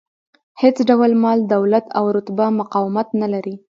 هېڅ 0.61 0.77
ډول 0.89 1.11
مال، 1.23 1.39
دولت 1.53 1.85
او 1.97 2.05
رتبه 2.15 2.45
مقاومت 2.59 3.07
نه 3.21 3.27
لري. 3.33 3.55